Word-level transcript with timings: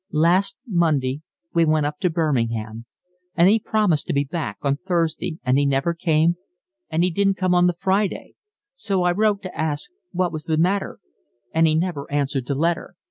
"Last 0.11 0.57
Monday 0.65 1.21
week 1.53 1.67
he 1.67 1.71
went 1.71 1.85
up 1.85 1.99
to 1.99 2.09
Birmingham, 2.09 2.85
and 3.35 3.47
he 3.47 3.59
promised 3.59 4.07
to 4.07 4.13
be 4.13 4.23
back 4.23 4.57
on 4.63 4.77
Thursday, 4.77 5.37
and 5.43 5.59
he 5.59 5.65
never 5.67 5.93
came, 5.93 6.37
and 6.89 7.03
he 7.03 7.11
didn't 7.11 7.37
come 7.37 7.53
on 7.53 7.67
the 7.67 7.75
Friday, 7.77 8.33
so 8.73 9.03
I 9.03 9.11
wrote 9.11 9.43
to 9.43 9.55
ask 9.55 9.91
what 10.11 10.31
was 10.33 10.45
the 10.45 10.57
matter, 10.57 10.97
and 11.53 11.67
he 11.67 11.75
never 11.75 12.11
answered 12.11 12.47
the 12.47 12.55
letter. 12.55 12.95